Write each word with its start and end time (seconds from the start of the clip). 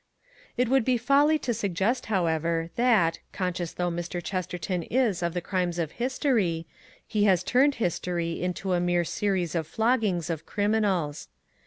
It 0.57 0.67
would 0.67 0.83
be 0.83 0.97
folly 0.97 1.37
to 1.37 1.53
suggest, 1.53 2.07
however, 2.07 2.71
that, 2.75 3.19
conscious 3.31 3.73
though 3.73 3.91
Mr. 3.91 4.19
Chesterton 4.19 4.81
is 4.81 5.21
of 5.21 5.35
the 5.35 5.41
crimes 5.45 5.77
of 5.77 5.91
history, 5.91 6.65
he 7.05 7.25
has 7.25 7.43
turned 7.43 7.75
history 7.75 8.41
into 8.41 8.73
a 8.73 8.79
mere 8.79 9.05
series 9.05 9.53
of 9.53 9.67
floggings 9.67 10.31
of 10.31 10.47
criminals. 10.47 11.27